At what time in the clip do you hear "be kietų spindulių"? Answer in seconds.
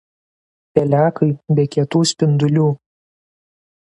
1.59-2.65